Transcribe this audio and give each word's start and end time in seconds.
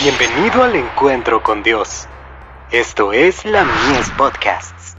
Bienvenido 0.00 0.62
al 0.62 0.76
encuentro 0.76 1.42
con 1.42 1.64
Dios. 1.64 2.06
Esto 2.70 3.12
es 3.12 3.44
la 3.44 3.64
Mies 3.64 4.08
Podcasts. 4.10 4.96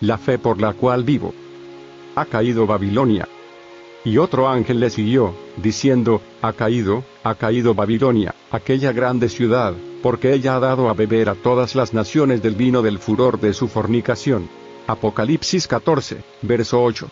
La 0.00 0.18
fe 0.18 0.40
por 0.40 0.60
la 0.60 0.72
cual 0.72 1.04
vivo. 1.04 1.32
Ha 2.16 2.24
caído 2.24 2.66
Babilonia. 2.66 3.28
Y 4.04 4.18
otro 4.18 4.48
ángel 4.48 4.80
le 4.80 4.90
siguió, 4.90 5.32
diciendo, 5.56 6.20
Ha 6.42 6.52
caído, 6.52 7.04
ha 7.22 7.36
caído 7.36 7.74
Babilonia, 7.74 8.34
aquella 8.50 8.90
grande 8.90 9.28
ciudad, 9.28 9.72
porque 10.02 10.32
ella 10.32 10.56
ha 10.56 10.60
dado 10.60 10.88
a 10.88 10.94
beber 10.94 11.28
a 11.28 11.36
todas 11.36 11.76
las 11.76 11.94
naciones 11.94 12.42
del 12.42 12.56
vino 12.56 12.82
del 12.82 12.98
furor 12.98 13.38
de 13.38 13.54
su 13.54 13.68
fornicación. 13.68 14.48
Apocalipsis 14.88 15.68
14, 15.68 16.24
verso 16.42 16.82
8. 16.82 17.08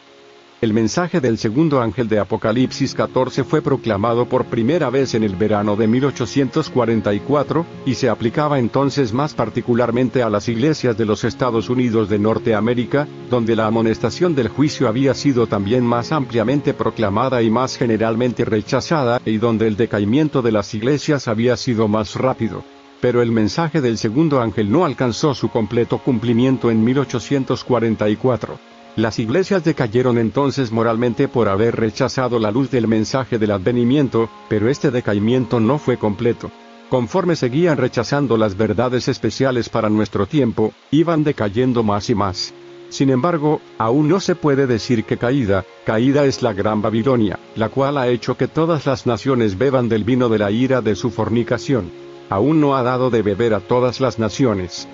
El 0.64 0.72
mensaje 0.72 1.20
del 1.20 1.36
segundo 1.36 1.82
ángel 1.82 2.08
de 2.08 2.18
Apocalipsis 2.18 2.94
14 2.94 3.44
fue 3.44 3.60
proclamado 3.60 4.26
por 4.26 4.46
primera 4.46 4.88
vez 4.88 5.12
en 5.12 5.22
el 5.22 5.36
verano 5.36 5.76
de 5.76 5.86
1844, 5.86 7.66
y 7.84 7.92
se 7.92 8.08
aplicaba 8.08 8.58
entonces 8.58 9.12
más 9.12 9.34
particularmente 9.34 10.22
a 10.22 10.30
las 10.30 10.48
iglesias 10.48 10.96
de 10.96 11.04
los 11.04 11.22
Estados 11.24 11.68
Unidos 11.68 12.08
de 12.08 12.18
Norteamérica, 12.18 13.06
donde 13.28 13.56
la 13.56 13.66
amonestación 13.66 14.34
del 14.34 14.48
juicio 14.48 14.88
había 14.88 15.12
sido 15.12 15.46
también 15.46 15.84
más 15.84 16.12
ampliamente 16.12 16.72
proclamada 16.72 17.42
y 17.42 17.50
más 17.50 17.76
generalmente 17.76 18.46
rechazada, 18.46 19.20
y 19.26 19.36
donde 19.36 19.66
el 19.66 19.76
decaimiento 19.76 20.40
de 20.40 20.52
las 20.52 20.72
iglesias 20.72 21.28
había 21.28 21.58
sido 21.58 21.88
más 21.88 22.14
rápido. 22.14 22.64
Pero 23.02 23.20
el 23.20 23.32
mensaje 23.32 23.82
del 23.82 23.98
segundo 23.98 24.40
ángel 24.40 24.72
no 24.72 24.86
alcanzó 24.86 25.34
su 25.34 25.50
completo 25.50 25.98
cumplimiento 25.98 26.70
en 26.70 26.82
1844. 26.82 28.73
Las 28.96 29.18
iglesias 29.18 29.64
decayeron 29.64 30.18
entonces 30.18 30.70
moralmente 30.70 31.26
por 31.26 31.48
haber 31.48 31.74
rechazado 31.74 32.38
la 32.38 32.52
luz 32.52 32.70
del 32.70 32.86
mensaje 32.86 33.40
del 33.40 33.50
advenimiento, 33.50 34.30
pero 34.48 34.68
este 34.68 34.92
decaimiento 34.92 35.58
no 35.58 35.78
fue 35.78 35.96
completo. 35.96 36.52
Conforme 36.90 37.34
seguían 37.34 37.76
rechazando 37.76 38.36
las 38.36 38.56
verdades 38.56 39.08
especiales 39.08 39.68
para 39.68 39.88
nuestro 39.88 40.26
tiempo, 40.26 40.72
iban 40.92 41.24
decayendo 41.24 41.82
más 41.82 42.08
y 42.08 42.14
más. 42.14 42.54
Sin 42.88 43.10
embargo, 43.10 43.60
aún 43.78 44.08
no 44.08 44.20
se 44.20 44.36
puede 44.36 44.68
decir 44.68 45.02
que 45.02 45.16
caída, 45.16 45.64
caída 45.84 46.24
es 46.24 46.42
la 46.42 46.52
gran 46.52 46.80
Babilonia, 46.80 47.40
la 47.56 47.70
cual 47.70 47.98
ha 47.98 48.06
hecho 48.06 48.36
que 48.36 48.46
todas 48.46 48.86
las 48.86 49.06
naciones 49.06 49.58
beban 49.58 49.88
del 49.88 50.04
vino 50.04 50.28
de 50.28 50.38
la 50.38 50.52
ira 50.52 50.82
de 50.82 50.94
su 50.94 51.10
fornicación. 51.10 51.90
Aún 52.30 52.60
no 52.60 52.76
ha 52.76 52.84
dado 52.84 53.10
de 53.10 53.22
beber 53.22 53.54
a 53.54 53.60
todas 53.60 54.00
las 54.00 54.20
naciones. 54.20 54.86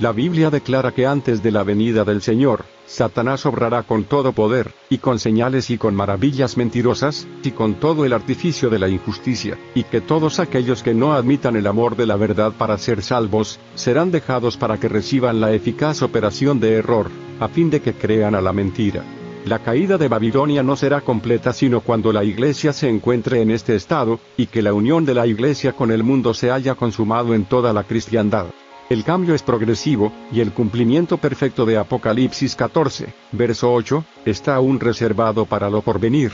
La 0.00 0.12
Biblia 0.12 0.50
declara 0.50 0.92
que 0.92 1.06
antes 1.06 1.42
de 1.42 1.52
la 1.52 1.62
venida 1.62 2.04
del 2.04 2.22
Señor, 2.22 2.64
Satanás 2.86 3.46
obrará 3.46 3.84
con 3.84 4.04
todo 4.04 4.32
poder, 4.32 4.72
y 4.90 4.98
con 4.98 5.18
señales 5.18 5.70
y 5.70 5.78
con 5.78 5.94
maravillas 5.94 6.56
mentirosas, 6.56 7.28
y 7.42 7.52
con 7.52 7.74
todo 7.74 8.04
el 8.04 8.12
artificio 8.12 8.68
de 8.68 8.78
la 8.78 8.88
injusticia, 8.88 9.56
y 9.74 9.84
que 9.84 10.00
todos 10.00 10.40
aquellos 10.40 10.82
que 10.82 10.92
no 10.92 11.12
admitan 11.12 11.56
el 11.56 11.66
amor 11.66 11.96
de 11.96 12.06
la 12.06 12.16
verdad 12.16 12.52
para 12.52 12.78
ser 12.78 13.02
salvos, 13.02 13.60
serán 13.74 14.10
dejados 14.10 14.56
para 14.56 14.78
que 14.78 14.88
reciban 14.88 15.40
la 15.40 15.52
eficaz 15.52 16.02
operación 16.02 16.58
de 16.58 16.74
error, 16.74 17.08
a 17.38 17.48
fin 17.48 17.70
de 17.70 17.80
que 17.80 17.92
crean 17.92 18.34
a 18.34 18.40
la 18.40 18.52
mentira. 18.52 19.04
La 19.44 19.58
caída 19.60 19.98
de 19.98 20.08
Babilonia 20.08 20.62
no 20.62 20.76
será 20.76 21.00
completa 21.00 21.52
sino 21.52 21.80
cuando 21.80 22.12
la 22.12 22.24
iglesia 22.24 22.72
se 22.72 22.88
encuentre 22.88 23.40
en 23.40 23.50
este 23.50 23.74
estado, 23.74 24.20
y 24.36 24.46
que 24.46 24.62
la 24.62 24.72
unión 24.72 25.04
de 25.04 25.14
la 25.14 25.26
iglesia 25.26 25.72
con 25.72 25.90
el 25.90 26.02
mundo 26.02 26.34
se 26.34 26.50
haya 26.50 26.74
consumado 26.74 27.34
en 27.34 27.44
toda 27.44 27.72
la 27.72 27.84
cristiandad. 27.84 28.46
El 28.92 29.04
cambio 29.04 29.34
es 29.34 29.42
progresivo, 29.42 30.12
y 30.30 30.40
el 30.40 30.52
cumplimiento 30.52 31.16
perfecto 31.16 31.64
de 31.64 31.78
Apocalipsis 31.78 32.54
14, 32.54 33.14
verso 33.32 33.72
8, 33.72 34.04
está 34.26 34.54
aún 34.54 34.80
reservado 34.80 35.46
para 35.46 35.70
lo 35.70 35.80
porvenir. 35.80 36.30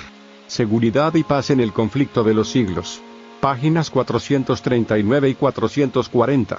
Seguridad 0.48 1.14
y 1.14 1.22
paz 1.22 1.50
en 1.50 1.60
el 1.60 1.72
conflicto 1.72 2.24
de 2.24 2.34
los 2.34 2.48
siglos. 2.48 3.00
Páginas 3.40 3.90
439 3.90 5.28
y 5.28 5.34
440. 5.36 6.58